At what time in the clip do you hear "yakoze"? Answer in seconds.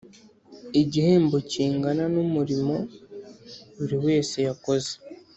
4.47-4.91